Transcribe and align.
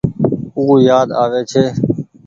او 0.57 0.63
يآد 0.87 1.07
آوي 1.23 1.41
ڇي۔ 1.51 1.63